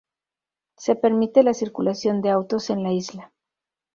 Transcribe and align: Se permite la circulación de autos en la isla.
Se 0.77 0.95
permite 0.95 1.43
la 1.43 1.53
circulación 1.53 2.23
de 2.23 2.31
autos 2.31 2.71
en 2.71 2.81
la 2.81 2.91
isla. 2.91 3.31